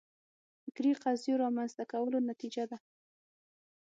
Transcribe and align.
فکري 0.63 0.91
قضیو 1.03 1.41
رامنځته 1.43 1.83
کولو 1.91 2.17
نتیجه 2.29 2.63
ده 2.71 2.77